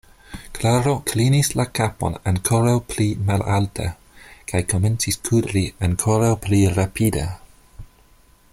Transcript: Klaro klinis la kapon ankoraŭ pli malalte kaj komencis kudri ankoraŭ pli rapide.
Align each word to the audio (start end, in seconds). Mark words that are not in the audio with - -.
Klaro 0.59 0.93
klinis 1.09 1.49
la 1.59 1.65
kapon 1.79 2.15
ankoraŭ 2.31 2.73
pli 2.93 3.07
malalte 3.27 3.87
kaj 4.53 4.63
komencis 4.73 5.23
kudri 5.29 5.63
ankoraŭ 5.89 6.33
pli 6.47 6.63
rapide. 6.79 7.29